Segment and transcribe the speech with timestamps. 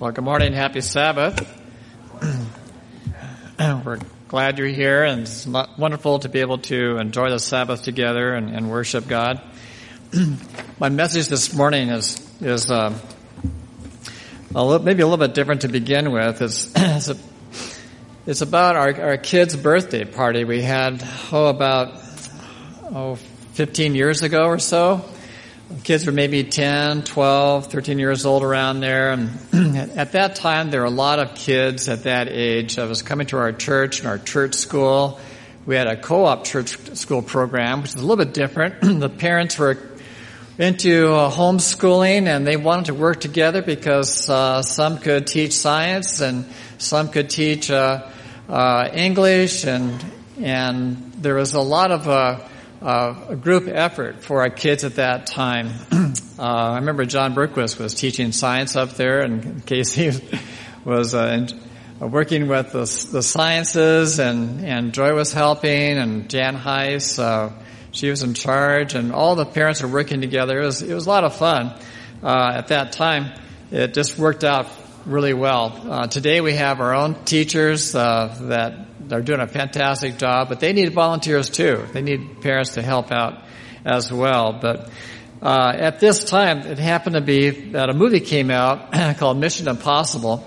[0.00, 0.54] Well, good morning.
[0.54, 1.46] Happy Sabbath.
[3.58, 8.32] We're glad you're here, and it's wonderful to be able to enjoy the Sabbath together
[8.32, 9.42] and, and worship God.
[10.80, 12.98] My message this morning is is uh,
[14.54, 16.40] a little, maybe a little bit different to begin with.
[16.40, 17.16] It's it's, a,
[18.26, 22.02] it's about our our kid's birthday party we had oh about
[22.90, 23.16] oh
[23.52, 25.04] 15 years ago or so
[25.84, 29.12] kids were maybe 10, 12, 13 years old around there.
[29.12, 29.30] And
[29.96, 33.26] at that time, there were a lot of kids at that age that was coming
[33.28, 35.20] to our church and our church school.
[35.66, 38.80] We had a co-op church school program, which is a little bit different.
[39.00, 39.78] the parents were
[40.58, 46.20] into uh, homeschooling and they wanted to work together because uh, some could teach science
[46.20, 46.44] and
[46.76, 48.06] some could teach uh,
[48.46, 50.04] uh English and
[50.38, 52.49] and there was a lot of
[52.82, 55.70] uh, a group effort for our kids at that time.
[55.92, 60.10] uh, I remember John Berquist was teaching science up there, and Casey
[60.84, 61.46] was uh,
[62.00, 67.52] uh, working with the, the, sciences, and, and Joy was helping, and Jan Heiss, uh,
[67.92, 70.62] she was in charge, and all the parents were working together.
[70.62, 71.74] It was, it was a lot of fun
[72.22, 73.38] uh, at that time.
[73.70, 74.68] It just worked out
[75.04, 76.08] really well.
[76.08, 80.92] today we have our own teachers that they're doing a fantastic job, but they need
[80.92, 81.84] volunteers too.
[81.92, 83.42] They need parents to help out
[83.84, 84.58] as well.
[84.60, 84.88] But
[85.42, 89.68] uh, at this time, it happened to be that a movie came out called Mission
[89.68, 90.46] Impossible,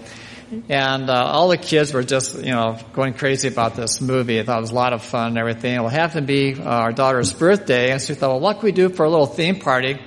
[0.69, 4.39] and uh, all the kids were just you know going crazy about this movie.
[4.39, 5.73] I thought it was a lot of fun and everything.
[5.73, 8.65] It happened to be uh, our daughter's birthday, and so we thought, well, what can
[8.65, 9.99] we do for a little theme party?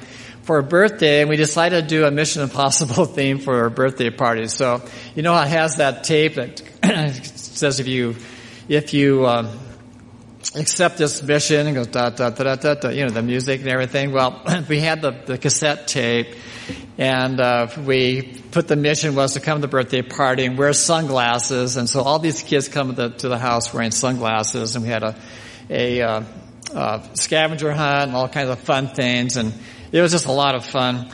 [0.42, 4.10] for her birthday, and we decided to do a Mission Impossible theme for her birthday
[4.10, 4.46] party.
[4.46, 4.80] So,
[5.16, 6.62] you know, it has that tape that
[7.34, 8.14] says if you
[8.68, 9.48] if you um,
[10.54, 13.68] accept this mission, and goes da, da da da da you know, the music and
[13.68, 14.12] everything.
[14.12, 16.34] Well, we had the, the cassette tape,
[16.98, 20.72] and uh, we put the mission was to come to the birthday party and wear
[20.72, 24.84] sunglasses, and so all these kids come to the, to the house wearing sunglasses, and
[24.84, 25.16] we had a
[25.68, 26.22] a uh,
[26.74, 29.52] uh, scavenger hunt and all kinds of fun things, and
[29.92, 31.10] it was just a lot of fun.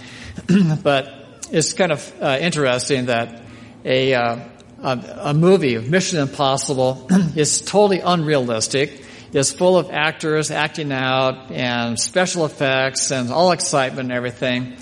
[0.82, 3.42] but it's kind of uh, interesting that
[3.84, 4.36] a uh,
[4.82, 7.06] a, a movie Mission Impossible
[7.36, 9.04] is totally unrealistic.
[9.32, 14.76] It's full of actors acting out and special effects and all excitement and everything.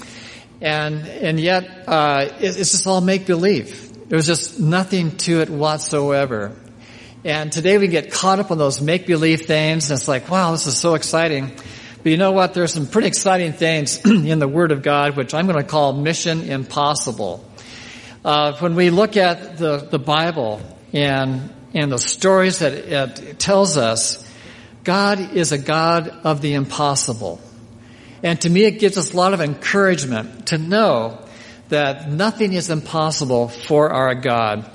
[0.60, 4.08] And, and yet, uh, it, it's just all make believe.
[4.08, 6.56] There's just nothing to it whatsoever.
[7.22, 9.90] And today we get caught up on those make believe things.
[9.90, 11.52] And it's like, wow, this is so exciting.
[12.02, 12.54] But you know what?
[12.54, 15.92] There's some pretty exciting things in the Word of God, which I'm going to call
[15.92, 17.44] mission impossible.
[18.24, 20.60] Uh, when we look at the, the Bible
[20.92, 24.26] and, and the stories that it tells us,
[24.84, 27.40] God is a God of the impossible.
[28.22, 31.18] And to me, it gives us a lot of encouragement to know
[31.70, 34.70] that nothing is impossible for our God.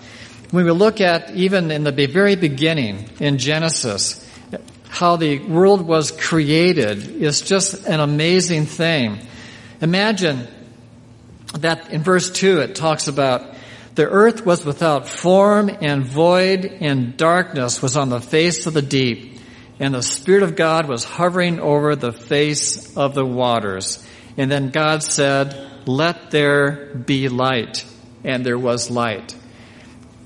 [0.50, 4.25] When we look at even in the very beginning in Genesis,
[4.89, 9.19] how the world was created is just an amazing thing.
[9.81, 10.47] Imagine
[11.61, 13.55] that in verse 2 it talks about
[13.95, 18.81] the earth was without form and void and darkness was on the face of the
[18.81, 19.35] deep
[19.79, 24.05] and the Spirit of God was hovering over the face of the waters.
[24.38, 27.85] And then God said, let there be light.
[28.23, 29.35] And there was light.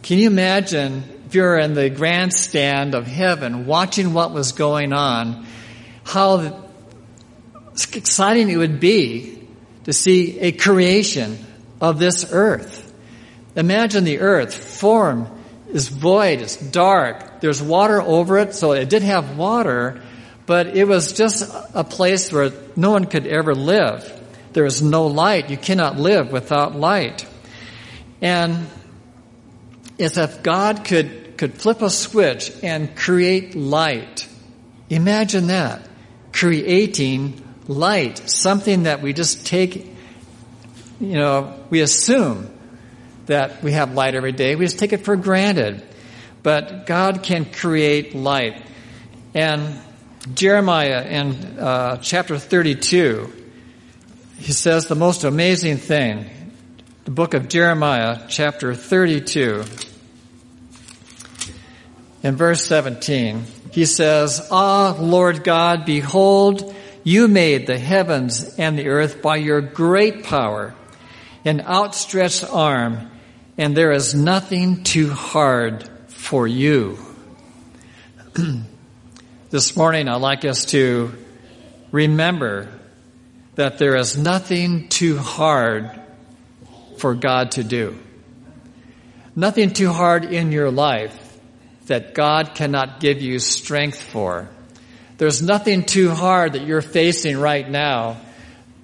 [0.03, 5.45] Can you imagine if you're in the grandstand of heaven watching what was going on,
[6.03, 6.69] how
[7.94, 9.38] exciting it would be
[9.85, 11.38] to see a creation
[11.81, 12.85] of this earth.
[13.56, 15.28] Imagine the earth, form
[15.72, 20.01] is void, it's dark, there's water over it, so it did have water,
[20.45, 24.19] but it was just a place where no one could ever live.
[24.53, 25.50] There is no light.
[25.50, 27.25] You cannot live without light.
[28.22, 28.68] And
[29.97, 34.28] it's if God could, could flip a switch and create light.
[34.89, 35.88] Imagine that.
[36.34, 39.75] Creating light, something that we just take,
[41.00, 42.51] you know, we assume
[43.27, 44.56] that we have light every day.
[44.56, 45.88] We just take it for granted.
[46.42, 48.66] But God can create light.
[49.36, 49.80] And
[50.33, 53.31] Jeremiah in uh, chapter 32,
[54.39, 56.25] he says the most amazing thing.
[57.06, 59.63] The book of Jeremiah, chapter 32,
[62.24, 66.75] in verse 17, he says, Ah, Lord God, behold,
[67.09, 70.75] you made the heavens and the earth by your great power
[71.44, 73.09] and outstretched arm,
[73.57, 77.00] and there is nothing too hard for you.
[79.50, 81.11] this morning, I'd like us to
[81.91, 82.69] remember
[83.56, 85.89] that there is nothing too hard
[87.00, 87.97] for God to do.
[89.35, 91.39] nothing too hard in your life
[91.88, 94.47] that God cannot give you strength for.
[95.19, 98.21] There's nothing too hard that you're facing right now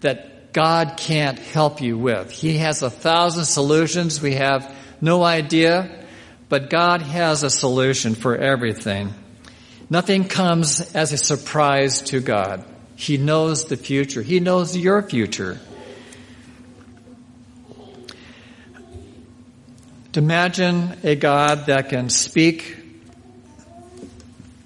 [0.01, 2.29] that God can't help you with.
[2.29, 4.21] He has a thousand solutions.
[4.21, 6.05] We have no idea,
[6.49, 9.13] but God has a solution for everything.
[9.89, 12.65] Nothing comes as a surprise to God.
[12.97, 14.21] He knows the future.
[14.21, 15.57] He knows your future.
[20.13, 22.84] Imagine a God that can speak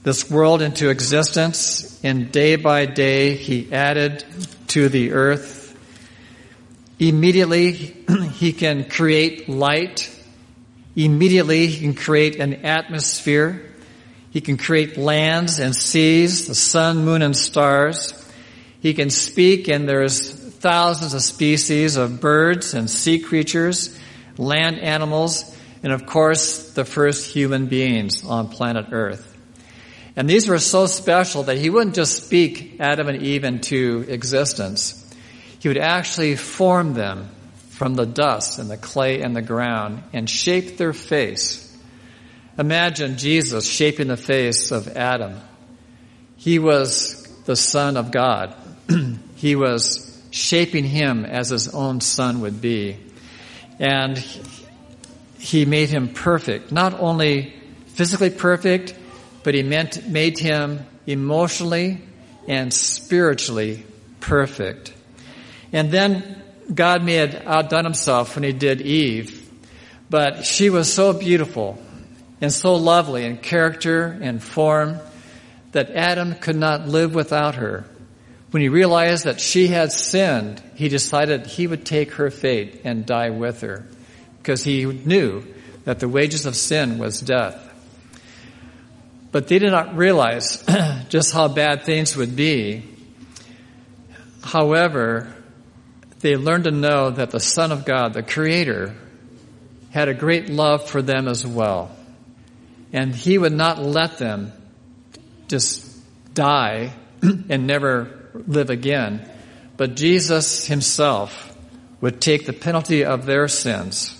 [0.03, 4.23] this world into existence, and day by day he added
[4.67, 5.77] to the earth.
[6.99, 7.71] Immediately
[8.33, 10.15] he can create light.
[10.95, 13.65] Immediately he can create an atmosphere.
[14.31, 18.13] He can create lands and seas, the sun, moon, and stars.
[18.81, 23.97] He can speak and there's thousands of species of birds and sea creatures,
[24.37, 29.28] land animals, and of course the first human beings on planet earth.
[30.15, 34.95] And these were so special that he wouldn't just speak Adam and Eve into existence.
[35.59, 37.29] He would actually form them
[37.69, 41.69] from the dust and the clay and the ground and shape their face
[42.59, 45.39] Imagine Jesus shaping the face of Adam.
[46.35, 48.53] He was the son of God.
[49.35, 52.97] he was shaping him as his own son would be.
[53.79, 54.17] And
[55.37, 56.69] he made him perfect.
[56.69, 57.53] Not only
[57.93, 58.93] physically perfect,
[59.43, 62.01] but he meant, made him emotionally
[62.47, 63.85] and spiritually
[64.19, 64.93] perfect.
[65.71, 66.41] And then
[66.73, 69.49] God may have outdone himself when he did Eve,
[70.09, 71.81] but she was so beautiful
[72.41, 74.97] and so lovely in character and form
[75.71, 77.85] that Adam could not live without her.
[78.51, 83.05] When he realized that she had sinned, he decided he would take her fate and
[83.05, 83.85] die with her
[84.39, 85.45] because he knew
[85.83, 87.68] that the wages of sin was death.
[89.31, 90.63] But they did not realize
[91.09, 92.83] just how bad things would be.
[94.43, 95.33] However,
[96.19, 98.95] they learned to know that the Son of God, the Creator,
[99.91, 101.95] had a great love for them as well
[102.91, 104.51] and he would not let them
[105.47, 105.85] just
[106.33, 109.29] die and never live again.
[109.77, 111.55] But Jesus himself
[112.01, 114.15] would take the penalty of their sins.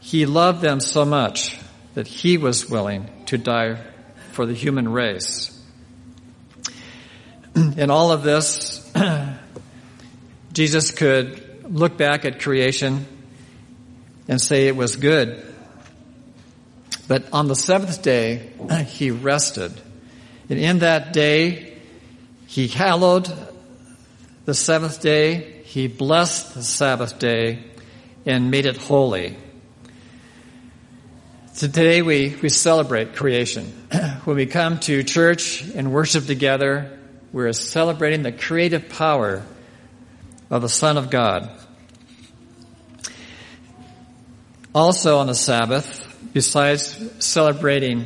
[0.00, 1.58] He loved them so much
[1.94, 3.78] that he was willing to die
[4.32, 5.52] for the human race.
[7.54, 8.92] In all of this,
[10.52, 13.06] Jesus could look back at creation
[14.28, 15.42] and say it was good
[17.08, 18.50] but on the seventh day,
[18.86, 19.72] he rested.
[20.48, 21.76] And in that day,
[22.46, 23.32] he hallowed
[24.44, 27.64] the seventh day, he blessed the Sabbath day,
[28.24, 29.36] and made it holy.
[31.56, 33.64] So today we, we celebrate creation.
[34.24, 36.98] when we come to church and worship together,
[37.32, 39.42] we're celebrating the creative power
[40.50, 41.50] of the Son of God.
[44.74, 48.04] Also on the Sabbath, besides celebrating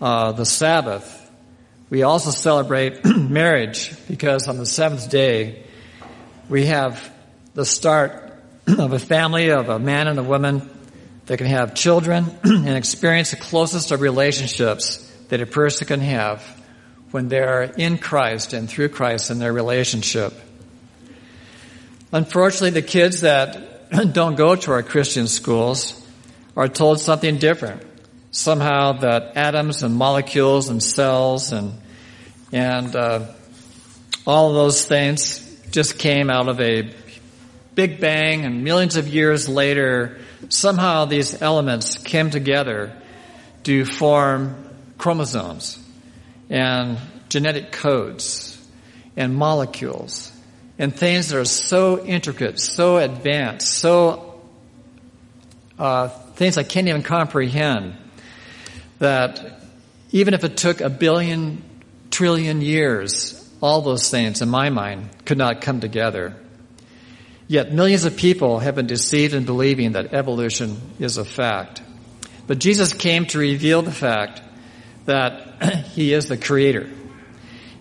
[0.00, 1.30] uh, the Sabbath,
[1.90, 5.62] we also celebrate marriage because on the seventh day
[6.48, 7.08] we have
[7.54, 8.36] the start
[8.66, 10.68] of a family of a man and a woman
[11.26, 14.98] that can have children and experience the closest of relationships
[15.28, 16.42] that a person can have
[17.10, 20.32] when they're in Christ and through Christ in their relationship.
[22.12, 25.98] Unfortunately, the kids that don't go to our Christian schools
[26.56, 27.82] are told something different.
[28.30, 31.74] Somehow that atoms and molecules and cells and
[32.52, 33.26] and uh,
[34.26, 35.38] all of those things
[35.70, 36.92] just came out of a
[37.74, 40.18] big bang, and millions of years later,
[40.52, 42.92] somehow these elements came together
[43.64, 44.68] to form
[44.98, 45.78] chromosomes
[46.50, 46.98] and
[47.30, 48.60] genetic codes
[49.16, 50.30] and molecules
[50.78, 54.40] and things that are so intricate, so advanced, so
[55.78, 57.96] uh, things I can't even comprehend.
[58.98, 59.62] That
[60.10, 61.62] even if it took a billion,
[62.10, 66.36] trillion years, all those things in my mind could not come together.
[67.52, 71.82] Yet millions of people have been deceived in believing that evolution is a fact.
[72.46, 74.40] But Jesus came to reveal the fact
[75.04, 76.88] that He is the Creator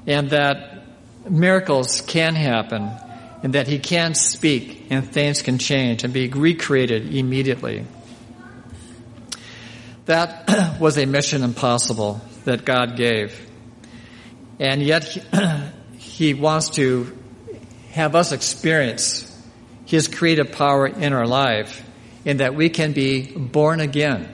[0.06, 0.84] and that
[1.30, 2.92] miracles can happen
[3.44, 7.86] and that He can speak and things can change and be recreated immediately.
[10.04, 13.40] That was a mission impossible that God gave.
[14.60, 15.06] And yet
[15.98, 17.18] he, wants to
[17.92, 19.31] have us experience
[19.92, 21.86] His creative power in our life
[22.24, 24.26] in that we can be born again.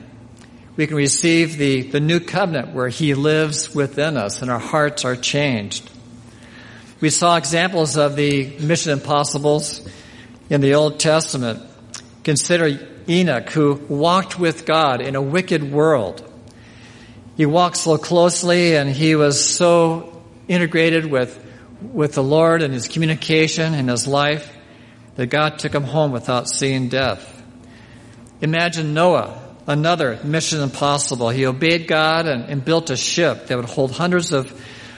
[0.76, 5.04] We can receive the, the new covenant where He lives within us and our hearts
[5.04, 5.90] are changed.
[7.02, 9.82] We saw examples of the mission impossibles
[10.48, 11.64] in the Old Testament.
[12.24, 16.24] Consider Enoch who walked with God in a wicked world.
[17.36, 21.44] He walked so closely and he was so integrated with,
[21.82, 24.54] with the Lord and his communication and his life
[25.18, 27.34] that God took him home without seeing death.
[28.40, 31.30] Imagine Noah, another mission impossible.
[31.30, 34.54] He obeyed God and, and built a ship that would hold hundreds of,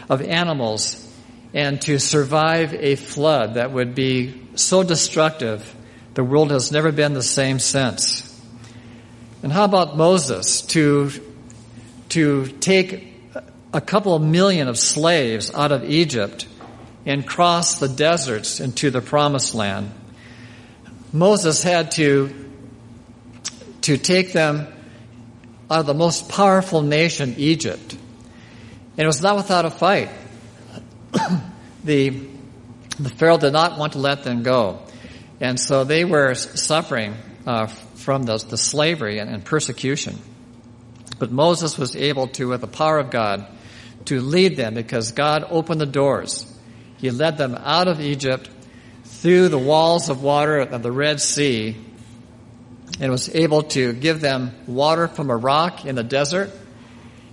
[0.09, 1.05] of animals
[1.53, 5.75] and to survive a flood that would be so destructive
[6.13, 8.25] the world has never been the same since.
[9.41, 11.11] And how about Moses to,
[12.09, 13.13] to take
[13.71, 16.45] a couple of million of slaves out of Egypt
[17.05, 19.91] and cross the deserts into the promised land?
[21.11, 22.29] Moses had to,
[23.81, 24.67] to take them
[25.69, 27.93] out of the most powerful nation, Egypt.
[27.93, 30.09] And it was not without a fight.
[31.83, 32.09] the,
[32.99, 34.85] the Pharaoh did not want to let them go.
[35.39, 37.15] And so they were suffering
[37.47, 40.19] uh, from the, the slavery and, and, persecution.
[41.17, 43.47] But Moses was able to, with the power of God,
[44.05, 46.45] to lead them because God opened the doors.
[46.97, 48.49] He led them out of Egypt
[49.19, 51.75] through the walls of water of the Red Sea
[52.99, 56.51] and was able to give them water from a rock in the desert.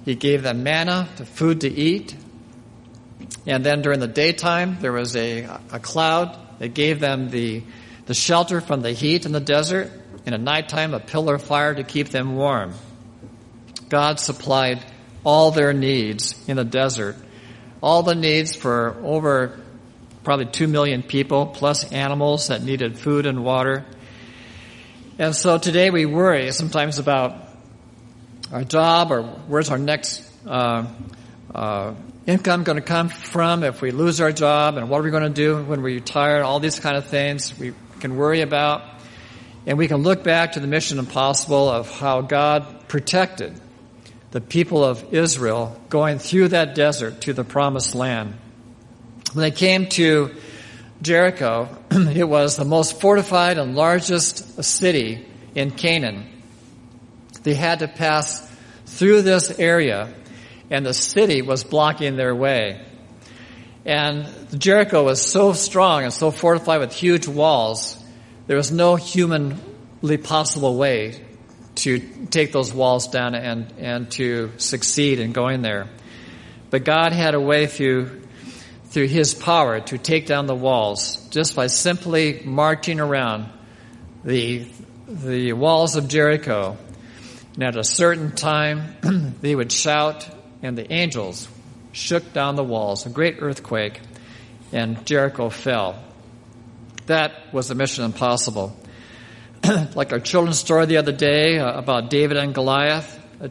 [0.05, 2.15] He gave them manna, the food to eat.
[3.47, 7.63] And then during the daytime, there was a, a cloud that gave them the
[8.07, 9.91] the shelter from the heat in the desert,
[10.25, 12.73] and at nighttime a pillar of fire to keep them warm.
[13.89, 14.85] God supplied
[15.25, 17.17] all their needs in the desert,
[17.83, 19.61] all the needs for over
[20.27, 23.87] probably two million people, plus animals that needed food and water.
[25.21, 27.47] And so today we worry sometimes about
[28.53, 30.85] our job or where's our next uh,
[31.55, 31.95] uh,
[32.27, 35.23] income going to come from if we lose our job and what are we going
[35.23, 37.57] to do when we retire, all these kind of things.
[37.57, 38.83] We can worry about.
[39.65, 43.61] And we can look back to the mission impossible of how God protected
[44.33, 48.35] the people of Israel going through that desert to the promised land.
[49.37, 50.35] When they came to
[51.03, 56.43] Jericho, it was the most fortified and largest city in Canaan.
[57.43, 58.41] They had to pass
[58.87, 60.15] through this area
[60.71, 62.83] and the city was blocking their way.
[63.85, 64.27] And
[64.59, 68.03] Jericho was so strong and so fortified with huge walls,
[68.47, 71.23] there was no humanly possible way
[71.75, 71.99] to
[72.31, 75.91] take those walls down and, and to succeed in going there.
[76.71, 78.23] But God had a way through,
[78.97, 83.47] through His power to take down the walls just by simply marching around
[84.25, 84.67] the,
[85.07, 86.79] the walls of Jericho.
[87.53, 88.97] And at a certain time,
[89.43, 90.27] they would shout,
[90.63, 91.47] and the angels
[91.93, 94.01] shook down the walls, a great earthquake,
[94.73, 96.03] and Jericho fell.
[97.05, 98.75] That was the mission impossible.
[99.95, 103.49] like our children's story the other day uh, about David and Goliath, uh,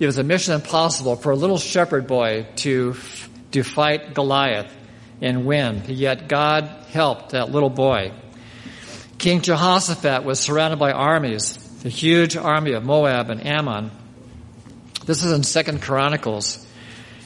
[0.00, 2.96] it was a mission impossible for a little shepherd boy to,
[3.50, 4.72] to fight Goliath
[5.20, 5.82] and win.
[5.86, 8.12] Yet God helped that little boy.
[9.18, 13.90] King Jehoshaphat was surrounded by armies, the huge army of Moab and Ammon.
[15.06, 16.66] This is in Second Chronicles.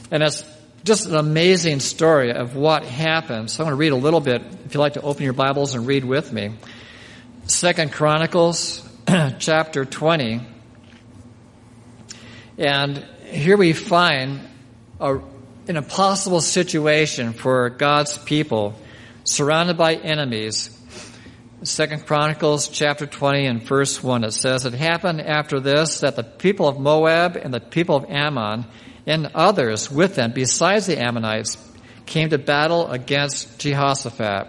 [0.09, 0.45] And it's
[0.83, 3.51] just an amazing story of what happened.
[3.51, 4.41] So I'm going to read a little bit.
[4.65, 6.51] If you'd like to open your Bibles and read with me.
[7.45, 8.87] Second Chronicles,
[9.39, 10.41] chapter 20.
[12.57, 14.41] And here we find
[14.99, 15.19] a,
[15.67, 18.75] an impossible situation for God's people
[19.23, 20.77] surrounded by enemies.
[21.63, 26.23] Second Chronicles chapter 20 and verse 1, it says, It happened after this that the
[26.23, 28.65] people of Moab and the people of Ammon
[29.05, 31.57] and others with them, besides the Ammonites,
[32.07, 34.47] came to battle against Jehoshaphat.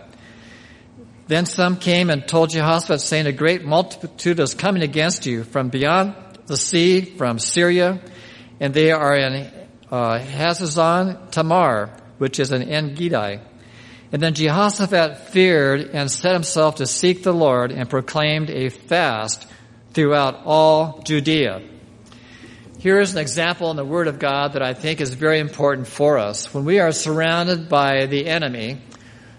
[1.27, 5.69] Then some came and told Jehoshaphat, saying, A great multitude is coming against you from
[5.69, 6.15] beyond
[6.47, 8.01] the sea, from Syria,
[8.59, 9.62] and they are in
[9.93, 12.97] uh, Hazazon Tamar, which is in En.
[14.11, 19.47] And then Jehoshaphat feared and set himself to seek the Lord and proclaimed a fast
[19.93, 21.63] throughout all Judea.
[22.79, 25.87] Here is an example in the Word of God that I think is very important
[25.87, 26.53] for us.
[26.53, 28.81] When we are surrounded by the enemy,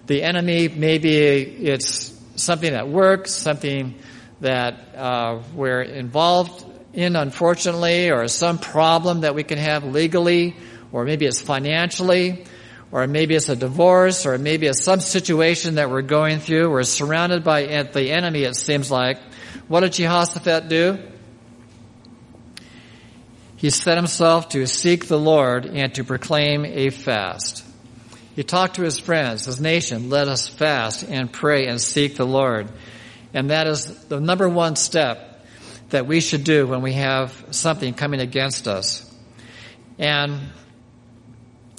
[0.05, 3.95] the enemy maybe it's something at work, something
[4.41, 10.55] that uh, we're involved in, unfortunately, or some problem that we can have legally,
[10.91, 12.45] or maybe it's financially,
[12.91, 16.69] or maybe it's a divorce, or maybe it's some situation that we're going through.
[16.69, 19.19] We're surrounded by the enemy, it seems like.
[19.67, 20.99] What did Jehoshaphat do?
[23.55, 27.65] He set himself to seek the Lord and to proclaim a fast.
[28.35, 32.25] He talked to his friends, his nation, let us fast and pray and seek the
[32.25, 32.69] Lord.
[33.33, 35.32] And that is the number one step
[35.93, 39.09] that we should do when we have something coming against us.
[39.97, 40.39] And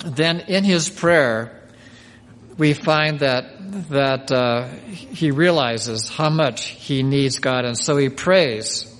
[0.05, 1.61] then in his prayer,
[2.57, 3.51] we find that
[3.91, 8.91] that uh, he realizes how much he needs God, and so he prays.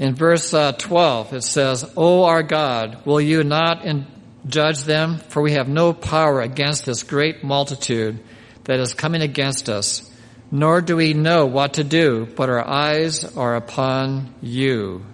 [0.00, 4.06] In verse uh, 12, it says, "O our God, will you not in-
[4.48, 5.18] judge them?
[5.28, 8.18] For we have no power against this great multitude
[8.64, 10.10] that is coming against us,
[10.52, 15.04] nor do we know what to do, but our eyes are upon you."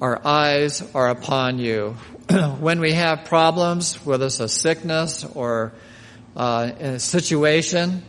[0.00, 1.96] Our eyes are upon you.
[2.60, 5.72] when we have problems, whether it's a sickness or
[6.36, 8.02] uh, a situation,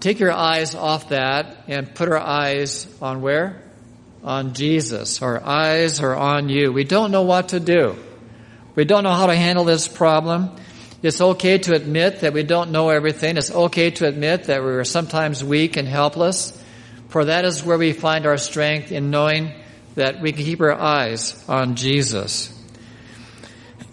[0.00, 3.62] take your eyes off that and put our eyes on where?
[4.22, 5.22] On Jesus.
[5.22, 6.72] Our eyes are on you.
[6.72, 7.96] We don't know what to do.
[8.74, 10.56] We don't know how to handle this problem.
[11.04, 13.36] It's okay to admit that we don't know everything.
[13.36, 16.58] It's okay to admit that we are sometimes weak and helpless.
[17.10, 19.52] For that is where we find our strength in knowing
[19.96, 22.50] that we can keep our eyes on Jesus.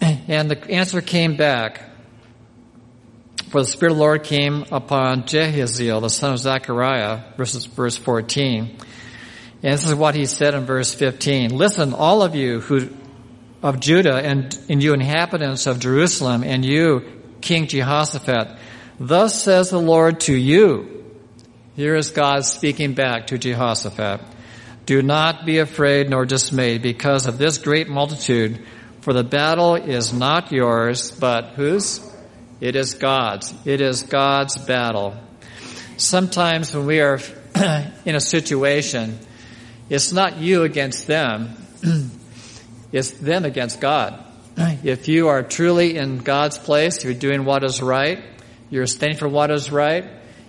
[0.00, 1.90] And the answer came back.
[3.50, 7.98] For the Spirit of the Lord came upon Jehaziel, the son of Zechariah, verses, verse
[7.98, 8.78] 14.
[9.62, 11.54] And this is what he said in verse 15.
[11.54, 12.88] Listen, all of you who,
[13.62, 17.04] of Judah and, and you inhabitants of Jerusalem and you,
[17.40, 18.58] King Jehoshaphat,
[18.98, 21.04] thus says the Lord to you.
[21.76, 24.20] Here is God speaking back to Jehoshaphat.
[24.84, 28.66] Do not be afraid nor dismayed because of this great multitude,
[29.00, 32.00] for the battle is not yours, but whose?
[32.60, 33.54] It is God's.
[33.64, 35.16] It is God's battle.
[35.96, 37.20] Sometimes when we are
[38.04, 39.18] in a situation,
[39.88, 41.56] it's not you against them,
[42.92, 44.22] it's them against God.
[44.84, 48.22] If you are truly in God's place, you're doing what is right,
[48.70, 50.04] you're standing for what is right,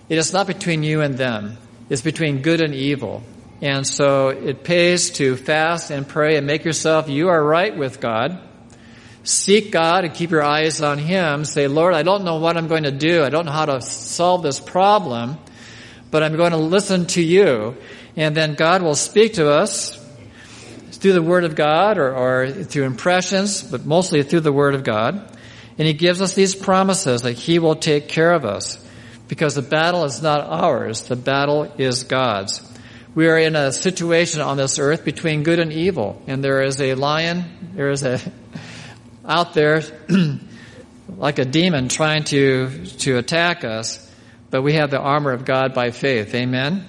[0.08, 1.56] it is not between you and them.
[1.88, 3.22] It's between good and evil.
[3.62, 8.00] And so it pays to fast and pray and make yourself, you are right with
[8.00, 8.38] God.
[9.22, 11.46] Seek God and keep your eyes on Him.
[11.46, 13.24] Say, Lord, I don't know what I'm going to do.
[13.24, 15.38] I don't know how to solve this problem,
[16.10, 17.76] but I'm going to listen to you.
[18.16, 19.98] And then God will speak to us
[21.04, 24.84] through the Word of God or, or through impressions, but mostly through the Word of
[24.84, 25.36] God.
[25.76, 28.82] And He gives us these promises that He will take care of us
[29.28, 31.02] because the battle is not ours.
[31.02, 32.62] The battle is God's.
[33.14, 36.80] We are in a situation on this earth between good and evil, and there is
[36.80, 38.18] a lion, there is a,
[39.28, 39.82] out there,
[41.18, 44.10] like a demon trying to, to attack us,
[44.48, 46.34] but we have the armor of God by faith.
[46.34, 46.88] Amen?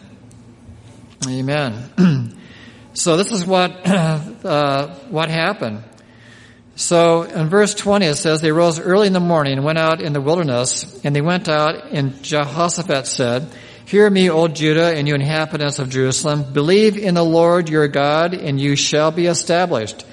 [1.27, 1.89] Amen.
[2.95, 5.83] so this is what, uh, what happened.
[6.75, 10.01] So in verse 20 it says, they rose early in the morning and went out
[10.01, 13.49] in the wilderness, and they went out, and Jehoshaphat said,
[13.85, 16.53] Hear me, O Judah, and you inhabitants of Jerusalem.
[16.53, 20.03] Believe in the Lord your God, and you shall be established.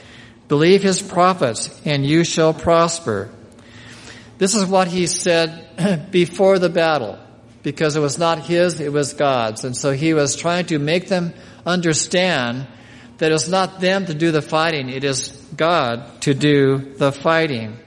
[0.46, 3.30] Believe his prophets, and you shall prosper.
[4.36, 7.18] This is what he said before the battle,
[7.62, 9.64] because it was not his, it was God's.
[9.64, 11.32] And so he was trying to make them
[11.66, 12.66] understand
[13.18, 17.78] that it's not them to do the fighting, it is God to do the fighting.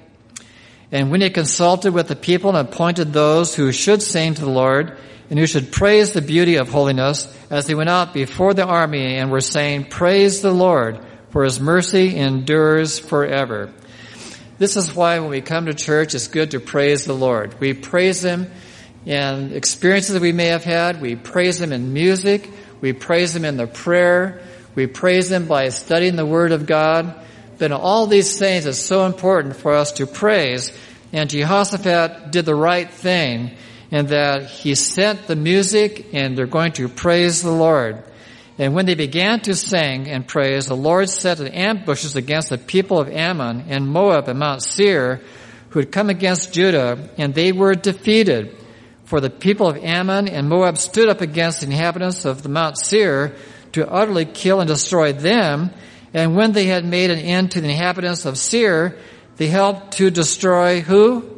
[0.92, 4.50] And when he consulted with the people and appointed those who should sing to the
[4.50, 4.98] Lord,
[5.30, 9.16] and who should praise the beauty of holiness as they went out before the army
[9.16, 11.00] and were saying, Praise the Lord,
[11.32, 13.74] for his mercy endures forever.
[14.58, 17.60] This is why when we come to church, it's good to praise the Lord.
[17.60, 18.50] We praise him
[19.06, 21.02] in experiences that we may have had.
[21.02, 22.50] We praise him in music.
[22.82, 24.42] We praise him in the prayer.
[24.76, 27.16] We praise him by studying the Word of God.
[27.58, 30.78] But all these things, it's so important for us to praise.
[31.14, 33.52] And Jehoshaphat did the right thing
[33.92, 38.04] in that he sent the music and they're going to praise the Lord.
[38.58, 42.58] And when they began to sing and praise, the Lord set an ambushes against the
[42.58, 45.22] people of Ammon and Moab and Mount Seir
[45.76, 48.56] who had come against Judah, and they were defeated.
[49.06, 52.78] For the people of Ammon and Moab stood up against the inhabitants of the Mount
[52.78, 53.36] Seir
[53.72, 55.72] to utterly kill and destroy them.
[56.14, 58.98] And when they had made an end to the inhabitants of Seir,
[59.38, 61.36] they helped to destroy who?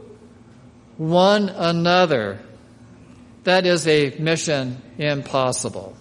[0.97, 2.39] one another.
[3.43, 5.95] That is a mission impossible.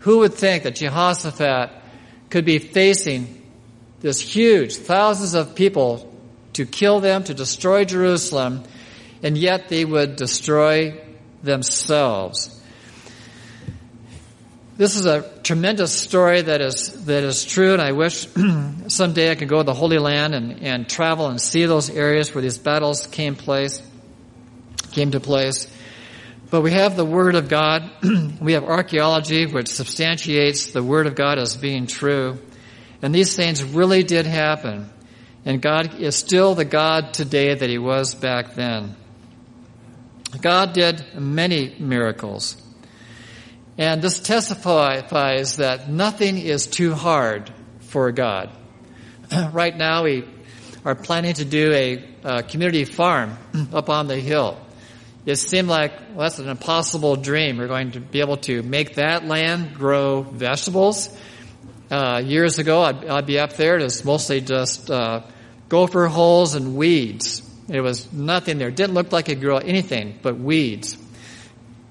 [0.00, 1.70] Who would think that Jehoshaphat
[2.30, 3.42] could be facing
[4.00, 6.12] this huge, thousands of people
[6.54, 8.64] to kill them, to destroy Jerusalem,
[9.26, 10.96] and yet they would destroy
[11.42, 12.48] themselves.
[14.76, 18.28] This is a tremendous story that is, that is true, and I wish
[18.86, 22.32] someday I could go to the Holy Land and, and travel and see those areas
[22.32, 23.82] where these battles came place,
[24.92, 25.66] came to place.
[26.48, 27.90] But we have the Word of God.
[28.40, 32.38] we have archaeology which substantiates the Word of God as being true.
[33.02, 34.88] And these things really did happen.
[35.44, 38.94] And God is still the God today that He was back then.
[40.40, 42.60] God did many miracles.
[43.78, 48.50] And this testifies that nothing is too hard for God.
[49.52, 50.24] right now we
[50.84, 53.36] are planning to do a, a community farm
[53.72, 54.58] up on the hill.
[55.26, 57.58] It seemed like well, that's an impossible dream.
[57.58, 61.08] We're going to be able to make that land grow vegetables.
[61.90, 63.78] Uh, years ago, I'd, I'd, be up there.
[63.78, 65.22] It was mostly just uh,
[65.68, 67.42] gopher holes and weeds.
[67.68, 68.68] It was nothing there.
[68.68, 70.96] It didn't look like it grew anything but weeds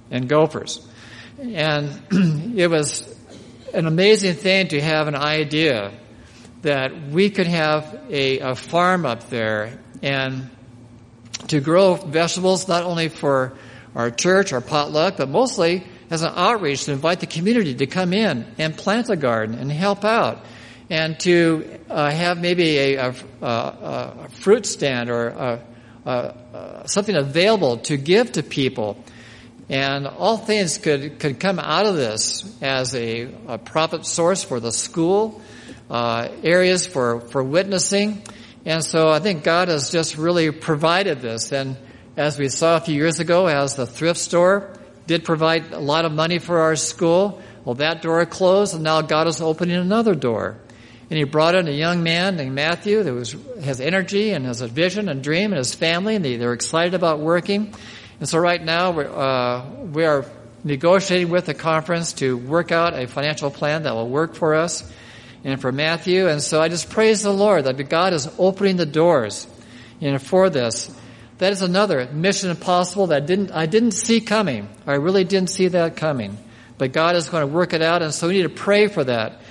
[0.09, 0.85] and gophers.
[1.39, 2.01] And
[2.57, 3.13] it was
[3.73, 5.91] an amazing thing to have an idea
[6.61, 10.49] that we could have a, a farm up there and
[11.47, 13.53] to grow vegetables not only for
[13.93, 18.13] our church, our potluck, but mostly as an outreach to invite the community to come
[18.13, 20.43] in and plant a garden and help out
[20.89, 25.62] and to uh, have maybe a, a, a, fruit stand or
[26.86, 29.04] something available to give to people.
[29.67, 34.60] And all things could, could come out of this as a, a profit source for
[34.60, 35.41] the school,
[35.89, 38.21] uh, areas for, for witnessing.
[38.65, 41.52] And so I think God has just really provided this.
[41.52, 41.78] And
[42.15, 44.71] as we saw a few years ago, as the thrift store
[45.08, 49.02] did provide a lot of money for our school, well, that door closed, and now
[49.02, 50.60] God is opening another door.
[51.09, 54.61] And he brought in a young man named Matthew that was, has energy and has
[54.61, 57.73] a vision and dream and his family, and they, they're excited about working.
[58.19, 60.25] And so right now we're, uh, we are
[60.63, 64.91] negotiating with the conference to work out a financial plan that will work for us
[65.43, 66.27] and for Matthew.
[66.27, 69.47] And so I just praise the Lord that God is opening the doors
[69.99, 70.93] you know, for this.
[71.37, 74.69] That is another mission impossible that didn't, I didn't see coming.
[74.87, 76.37] I really didn't see that coming.
[76.77, 79.03] But God is going to work it out, and so we need to pray for
[79.03, 79.41] that,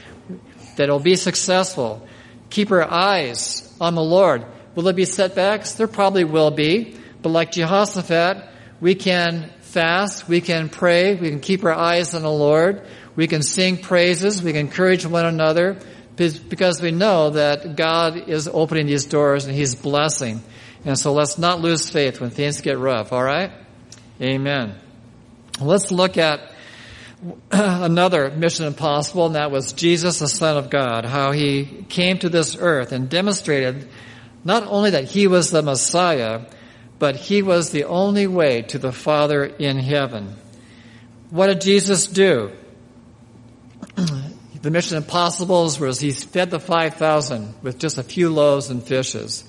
[0.76, 2.06] that it'll be successful.
[2.50, 4.44] Keep our eyes on the Lord.
[4.74, 5.74] Will there be setbacks?
[5.74, 6.96] There probably will be.
[7.22, 8.48] But like Jehoshaphat,
[8.80, 13.26] we can fast, we can pray, we can keep our eyes on the Lord, we
[13.26, 15.78] can sing praises, we can encourage one another,
[16.16, 20.42] because we know that God is opening these doors and He's blessing.
[20.84, 23.50] And so let's not lose faith when things get rough, alright?
[24.20, 24.76] Amen.
[25.60, 26.53] Let's look at
[27.50, 32.28] another mission impossible, and that was Jesus, the Son of God, how He came to
[32.28, 33.88] this earth and demonstrated
[34.44, 36.42] not only that He was the Messiah,
[36.98, 40.36] but he was the only way to the Father in heaven.
[41.30, 42.52] What did Jesus do?
[43.94, 49.44] the mission impossible was he fed the 5,000 with just a few loaves and fishes.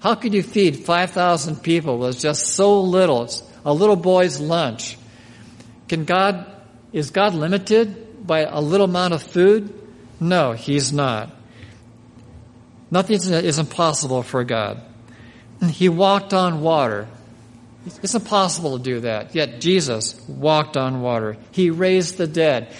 [0.00, 3.28] How could you feed 5,000 people with just so little?
[3.64, 4.96] A little boy's lunch.
[5.88, 6.46] Can God,
[6.96, 9.70] is God limited by a little amount of food?
[10.18, 11.30] No, He's not.
[12.90, 14.80] Nothing is impossible for God.
[15.68, 17.06] He walked on water.
[17.84, 19.34] It's impossible to do that.
[19.34, 21.36] Yet Jesus walked on water.
[21.50, 22.74] He raised the dead.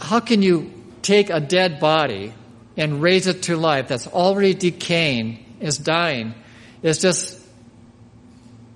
[0.00, 0.72] How can you
[1.02, 2.34] take a dead body
[2.76, 6.34] and raise it to life that's already decaying, is dying?
[6.82, 7.40] It's just,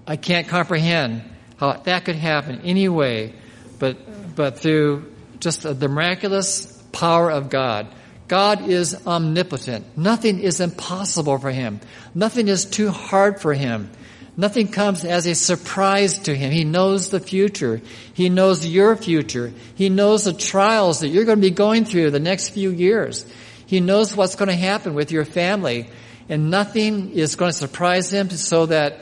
[0.07, 1.25] I can't comprehend
[1.57, 3.35] how that could happen any way
[3.79, 7.89] but, but through just the miraculous power of God.
[8.27, 9.97] God is omnipotent.
[9.97, 11.81] Nothing is impossible for him.
[12.15, 13.91] Nothing is too hard for him.
[14.37, 16.53] Nothing comes as a surprise to him.
[16.53, 17.81] He knows the future.
[18.15, 19.53] He knows your future.
[19.75, 23.27] He knows the trials that you're going to be going through the next few years.
[23.67, 25.89] He knows what's going to happen with your family.
[26.29, 29.01] And nothing is going to surprise him so that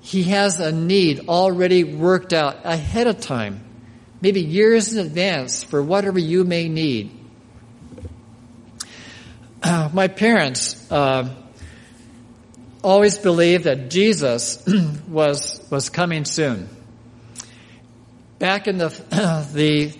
[0.00, 3.67] he has a need already worked out ahead of time.
[4.20, 7.18] Maybe years in advance for whatever you may need.
[9.92, 11.28] my parents uh,
[12.82, 14.64] always believed that Jesus
[15.08, 16.68] was was coming soon.
[18.38, 18.88] Back in the
[19.52, 19.92] the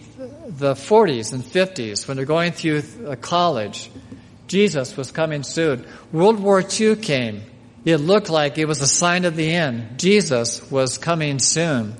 [0.48, 2.83] the 40s and 50s, when they're going through
[3.16, 3.90] college,
[4.48, 5.87] Jesus was coming soon.
[6.11, 7.42] World War II came.
[7.85, 9.98] It looked like it was a sign of the end.
[9.98, 11.94] Jesus was coming soon.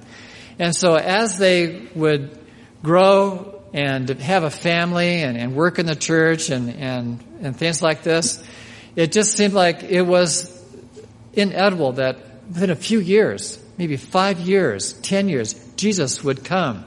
[0.59, 2.39] And so as they would
[2.83, 7.83] grow and have a family and, and work in the church and, and, and things
[7.83, 8.43] like this,
[8.97, 10.55] it just seemed like it was
[11.33, 12.19] inedible that
[12.49, 16.85] within a few years, maybe five years, ten years, Jesus would come.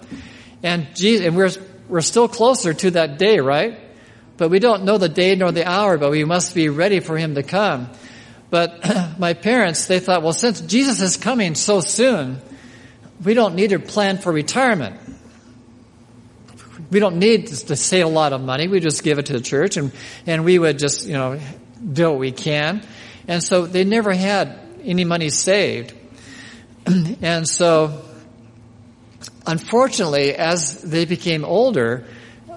[0.63, 1.51] And Jesus, and we're,
[1.87, 3.79] we're still closer to that day, right?
[4.37, 7.17] But we don't know the day nor the hour, but we must be ready for
[7.17, 7.89] him to come.
[8.49, 12.41] But my parents, they thought, well, since Jesus is coming so soon,
[13.23, 14.99] we don't need to plan for retirement.
[16.89, 18.67] We don't need to save a lot of money.
[18.67, 19.91] We just give it to the church and,
[20.25, 21.39] and we would just, you know,
[21.93, 22.83] do what we can.
[23.27, 25.93] And so they never had any money saved.
[27.21, 28.03] and so,
[29.45, 32.05] unfortunately, as they became older,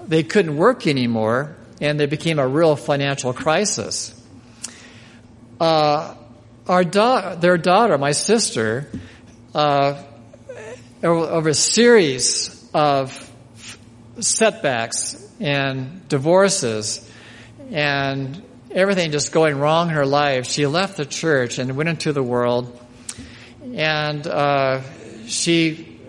[0.07, 4.11] they couldn't work anymore and there became a real financial crisis.
[5.59, 6.15] Uh,
[6.67, 8.89] our da- their daughter, my sister,
[9.53, 10.01] uh,
[11.05, 13.31] over a series of
[14.19, 17.07] setbacks and divorces
[17.71, 18.41] and
[18.71, 22.23] everything just going wrong in her life, she left the church and went into the
[22.23, 22.79] world.
[23.75, 24.81] And uh,
[25.27, 25.99] she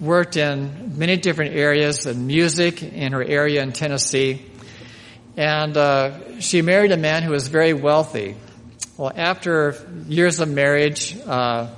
[0.00, 4.44] worked in many different areas of music in her area in Tennessee.
[5.36, 8.36] And uh, she married a man who was very wealthy.
[8.96, 11.68] Well, after years of marriage, uh,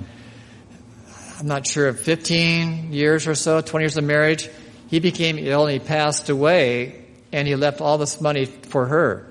[1.39, 4.49] I'm not sure, 15 years or so, 20 years of marriage,
[4.89, 9.27] he became ill and he passed away and he left all this money for her.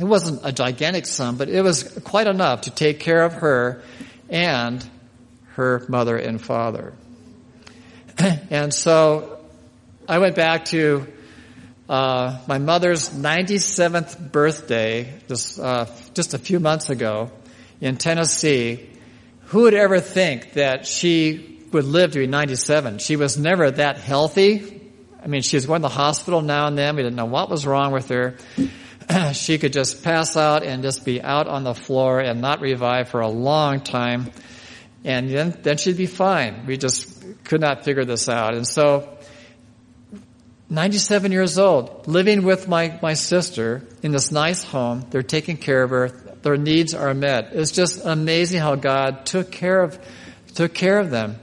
[0.00, 3.82] It wasn't a gigantic sum, but it was quite enough to take care of her
[4.28, 4.88] and
[5.54, 6.92] her mother and father.
[8.50, 9.40] and so
[10.08, 11.08] I went back to
[11.88, 17.32] uh, my mother's 97th birthday, just, uh, just a few months ago
[17.80, 18.90] in Tennessee.
[19.54, 22.98] Who would ever think that she would live to be 97?
[22.98, 24.90] She was never that healthy.
[25.22, 26.96] I mean, she was going to the hospital now and then.
[26.96, 28.34] We didn't know what was wrong with her.
[29.32, 33.10] she could just pass out and just be out on the floor and not revive
[33.10, 34.32] for a long time.
[35.04, 36.66] And then, then she'd be fine.
[36.66, 38.56] We just could not figure this out.
[38.56, 39.16] And so,
[40.68, 45.06] 97 years old, living with my, my sister in this nice home.
[45.10, 46.08] They're taking care of her.
[46.44, 47.52] Their needs are met.
[47.54, 49.98] It's just amazing how God took care of,
[50.54, 51.36] took care of them.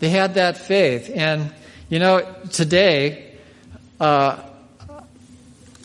[0.00, 1.08] They had that faith.
[1.14, 1.52] And,
[1.88, 3.36] you know, today,
[4.00, 4.42] uh,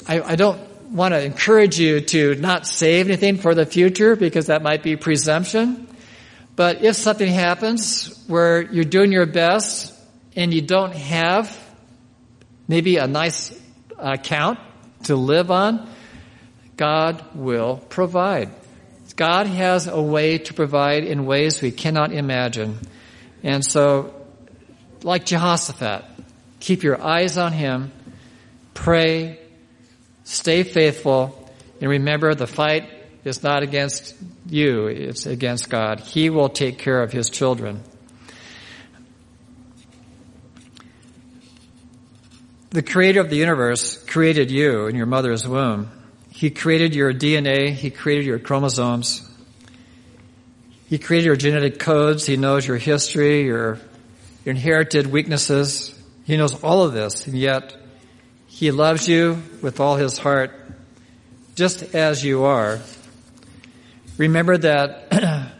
[0.08, 0.60] I, I don't
[0.91, 4.95] want to encourage you to not save anything for the future because that might be
[4.95, 5.88] presumption.
[6.56, 9.93] But if something happens where you're doing your best
[10.36, 11.56] and you don't have
[12.67, 13.56] maybe a nice
[13.99, 14.58] account
[15.04, 15.88] to live on,
[16.77, 18.49] God will provide.
[19.15, 22.79] God has a way to provide in ways we cannot imagine.
[23.43, 24.13] And so,
[25.03, 26.03] like Jehoshaphat,
[26.59, 27.93] keep your eyes on Him,
[28.73, 29.39] pray,
[30.25, 31.39] Stay faithful
[31.79, 32.89] and remember the fight
[33.23, 34.15] is not against
[34.49, 35.99] you, it's against God.
[35.99, 37.83] He will take care of His children.
[42.71, 45.89] The creator of the universe created you in your mother's womb.
[46.35, 47.71] He created your DNA.
[47.71, 49.27] He created your chromosomes.
[50.87, 52.25] He created your genetic codes.
[52.25, 53.79] He knows your history, your,
[54.45, 55.99] inherited weaknesses.
[56.23, 57.75] He knows all of this, and yet
[58.47, 60.51] he loves you with all his heart,
[61.55, 62.79] just as you are.
[64.17, 65.51] Remember that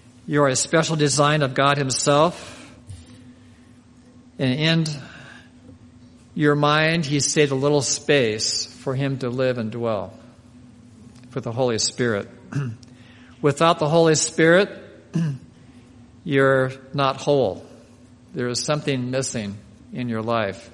[0.26, 2.54] you are a special design of God himself.
[4.38, 4.86] And in
[6.34, 10.14] your mind, he saved a little space for him to live and dwell
[11.34, 12.26] with the Holy Spirit.
[13.42, 14.70] Without the Holy Spirit,
[16.24, 17.66] you're not whole.
[18.32, 19.58] There is something missing
[19.92, 20.70] in your life.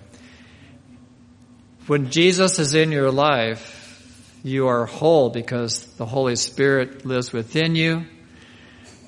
[1.89, 7.75] When Jesus is in your life, you are whole because the Holy Spirit lives within
[7.75, 8.07] you.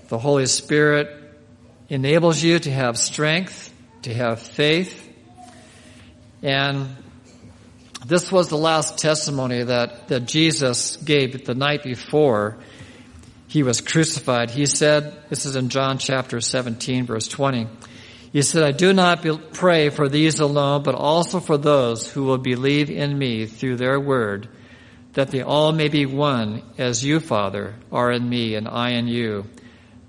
[0.09, 1.11] The Holy Spirit
[1.89, 5.01] enables you to have strength, to have faith.
[6.43, 6.89] And
[8.07, 12.59] this was the last testimony that, that Jesus gave the night before
[13.49, 14.51] he was crucified.
[14.51, 17.67] He said, this is in John chapter 17 verse 20,
[18.33, 22.39] he said, I do not pray for these alone, but also for those who will
[22.39, 24.49] believe in me through their word,
[25.15, 29.09] that they all may be one, as you, Father, are in me and I in
[29.09, 29.47] you,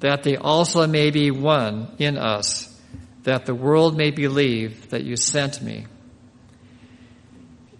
[0.01, 2.79] that they also may be one in us,
[3.23, 5.85] that the world may believe that you sent me.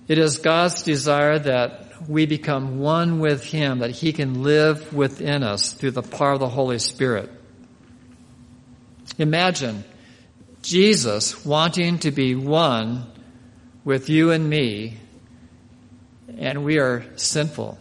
[0.08, 5.44] It is God's desire that we become one with Him, that He can live within
[5.44, 7.30] us through the power of the Holy Spirit.
[9.18, 9.84] Imagine
[10.62, 13.06] Jesus wanting to be one
[13.84, 14.98] with you and me,
[16.38, 17.78] and we are sinful.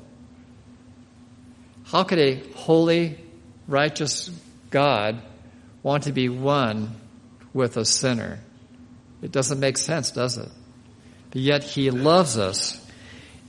[1.85, 3.19] How could a holy,
[3.69, 4.31] righteous
[4.71, 5.21] God
[5.83, 6.97] want to be one
[7.53, 8.41] with a sinner?
[9.23, 10.49] It doesn't make sense, does it?
[11.37, 12.83] Yet He loves us,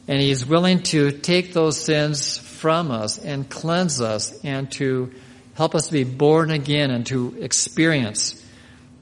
[0.07, 5.13] and He's willing to take those sins from us and cleanse us and to
[5.53, 8.43] help us be born again and to experience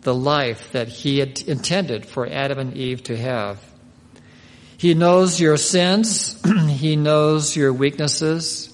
[0.02, 3.60] the life that He had intended for Adam and Eve to have.
[4.78, 6.40] He knows your sins.
[6.68, 8.72] he knows your weaknesses.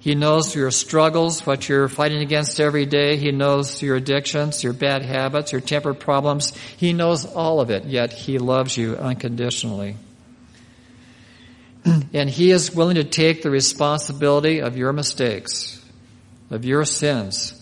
[0.00, 3.18] He knows your struggles, what you're fighting against every day.
[3.18, 6.56] He knows your addictions, your bad habits, your temper problems.
[6.78, 9.96] He knows all of it, yet He loves you unconditionally.
[12.14, 15.84] and He is willing to take the responsibility of your mistakes,
[16.50, 17.54] of your sins,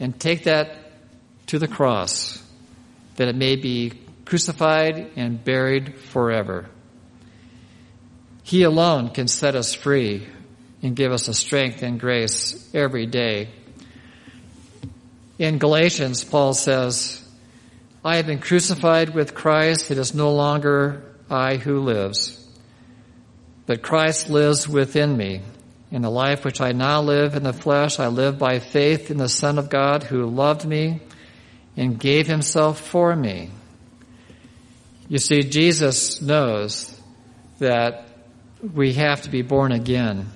[0.00, 0.76] and take that
[1.46, 2.42] to the cross
[3.14, 3.92] that it may be
[4.24, 6.68] crucified and buried forever.
[8.42, 10.26] He alone can set us free
[10.84, 13.48] and give us a strength and grace every day.
[15.38, 17.26] In Galatians, Paul says,
[18.04, 19.90] I have been crucified with Christ.
[19.90, 22.46] It is no longer I who lives,
[23.66, 25.40] but Christ lives within me.
[25.90, 29.16] In the life which I now live in the flesh, I live by faith in
[29.16, 31.00] the Son of God who loved me
[31.76, 33.50] and gave himself for me.
[35.08, 37.00] You see, Jesus knows
[37.58, 38.08] that
[38.60, 40.26] we have to be born again.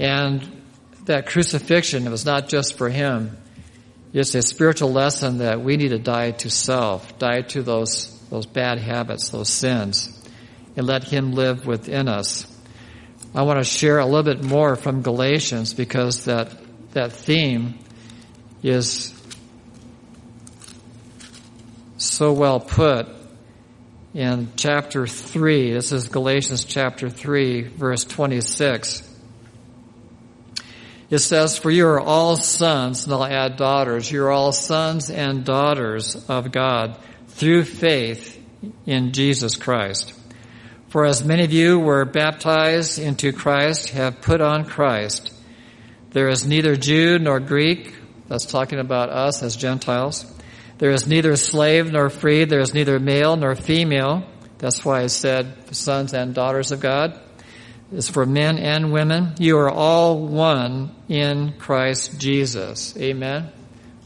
[0.00, 0.62] And
[1.04, 3.36] that crucifixion was not just for him.
[4.14, 8.46] It's a spiritual lesson that we need to die to self, die to those, those
[8.46, 10.08] bad habits, those sins,
[10.74, 12.46] and let him live within us.
[13.34, 16.50] I want to share a little bit more from Galatians because that,
[16.92, 17.78] that theme
[18.62, 19.12] is
[21.98, 23.06] so well put
[24.14, 25.74] in chapter 3.
[25.74, 29.09] This is Galatians chapter 3, verse 26.
[31.10, 34.10] It says, For you are all sons, and I'll add daughters.
[34.10, 36.96] You are all sons and daughters of God
[37.28, 38.36] through faith
[38.86, 40.14] in Jesus Christ.
[40.88, 45.34] For as many of you were baptized into Christ, have put on Christ.
[46.10, 47.94] There is neither Jew nor Greek,
[48.28, 50.24] that's talking about us as Gentiles
[50.80, 52.46] there is neither slave nor free.
[52.46, 54.24] There is neither male nor female.
[54.56, 57.20] That's why I said sons and daughters of God.
[57.92, 59.34] It's for men and women.
[59.38, 62.96] You are all one in Christ Jesus.
[62.96, 63.50] Amen.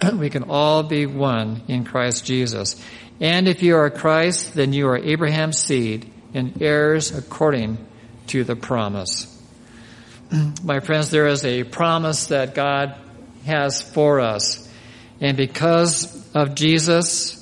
[0.14, 2.82] We can all be one in Christ Jesus.
[3.20, 7.78] And if you are Christ, then you are Abraham's seed and heirs according
[8.28, 9.30] to the promise.
[10.64, 12.96] My friends, there is a promise that God
[13.44, 14.68] has for us.
[15.20, 17.40] And because of Jesus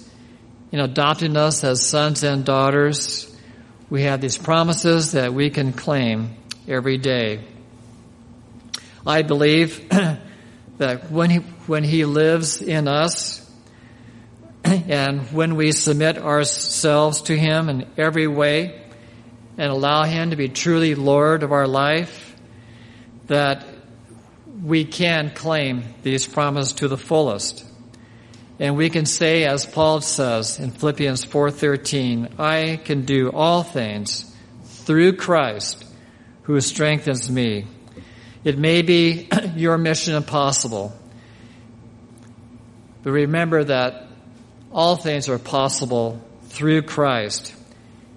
[0.73, 3.32] in adopting us as sons and daughters,
[3.93, 6.35] we have these promises that we can claim
[6.67, 7.45] every day.
[9.07, 9.87] I believe
[10.79, 13.47] that when he, when he lives in us,
[14.65, 18.83] and when we submit ourselves to him in every way
[19.59, 22.35] and allow him to be truly Lord of our life,
[23.27, 23.67] that
[24.63, 27.63] we can claim these promises to the fullest.
[28.59, 34.33] And we can say, as Paul says in Philippians 4.13, I can do all things
[34.65, 35.85] through Christ
[36.43, 37.67] who strengthens me.
[38.45, 40.93] It may be your mission impossible.
[43.03, 44.07] But remember that
[44.71, 47.55] all things are possible through Christ.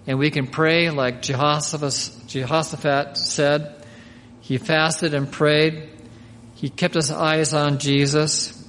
[0.08, 3.84] And we can pray like Jehoshaphat, Jehoshaphat said.
[4.42, 5.90] He fasted and prayed.
[6.56, 8.65] He kept his eyes on Jesus.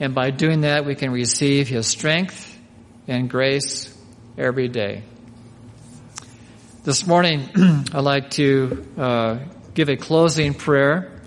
[0.00, 2.58] And by doing that, we can receive His strength
[3.06, 3.94] and grace
[4.38, 5.02] every day.
[6.82, 7.50] This morning,
[7.92, 9.38] I'd like to uh,
[9.74, 11.20] give a closing prayer.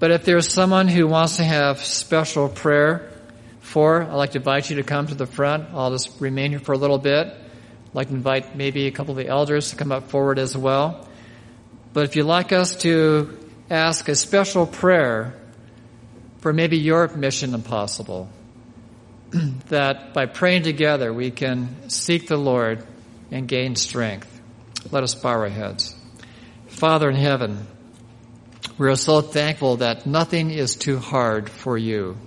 [0.00, 3.12] But if there's someone who wants to have special prayer
[3.60, 5.68] for, I'd like to invite you to come to the front.
[5.72, 7.28] I'll just remain here for a little bit.
[7.28, 10.56] I'd like to invite maybe a couple of the elders to come up forward as
[10.56, 11.06] well.
[11.92, 13.38] But if you'd like us to
[13.70, 15.38] ask a special prayer
[16.42, 18.28] for maybe your mission impossible.
[19.68, 22.84] that by praying together we can seek the Lord
[23.30, 24.28] and gain strength.
[24.90, 25.94] Let us bow our heads.
[26.66, 27.66] Father in heaven,
[28.76, 32.18] we are so thankful that nothing is too hard for you.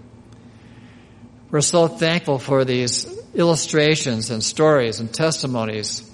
[1.51, 6.09] We're so thankful for these illustrations and stories and testimonies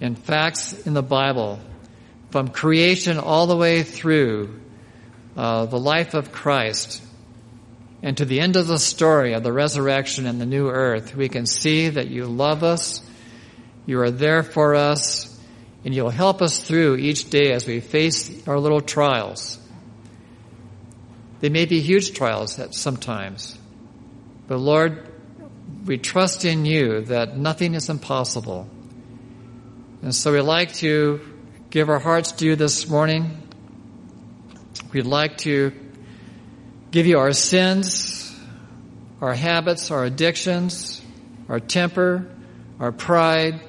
[0.00, 1.60] and facts in the Bible
[2.30, 4.60] from creation all the way through
[5.36, 7.02] uh, the life of Christ
[8.02, 11.28] and to the end of the story of the resurrection and the new earth, we
[11.28, 13.02] can see that you love us,
[13.86, 15.32] you are there for us,
[15.84, 19.58] and you'll help us through each day as we face our little trials.
[21.40, 23.58] They may be huge trials at sometimes,
[24.48, 25.12] but Lord,
[25.84, 28.68] we trust in you that nothing is impossible.
[30.02, 31.20] And so we'd like to
[31.70, 33.42] give our hearts to you this morning.
[34.92, 35.72] We'd like to
[36.90, 38.34] give you our sins,
[39.20, 41.02] our habits, our addictions,
[41.48, 42.30] our temper,
[42.78, 43.60] our pride,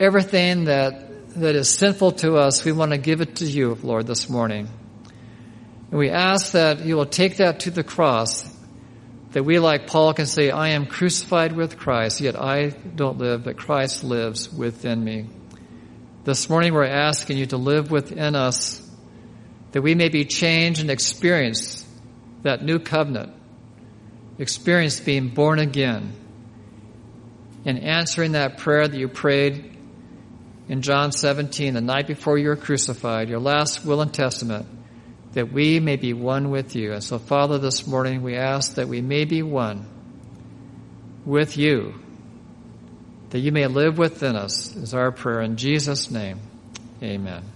[0.00, 4.06] everything that, that is sinful to us, we want to give it to you, Lord,
[4.06, 4.68] this morning.
[5.90, 8.50] And we ask that you will take that to the cross,
[9.32, 13.44] that we, like Paul, can say, I am crucified with Christ, yet I don't live,
[13.44, 15.26] but Christ lives within me.
[16.24, 18.80] This morning we're asking you to live within us,
[19.72, 21.83] that we may be changed and experience
[22.44, 23.32] that new covenant,
[24.38, 26.12] experience being born again,
[27.64, 29.76] and answering that prayer that you prayed
[30.68, 34.66] in John 17, the night before you were crucified, your last will and testament,
[35.32, 36.92] that we may be one with you.
[36.92, 39.86] And so, Father, this morning we ask that we may be one
[41.24, 41.94] with you,
[43.30, 45.40] that you may live within us, is our prayer.
[45.40, 46.38] In Jesus' name,
[47.02, 47.53] amen.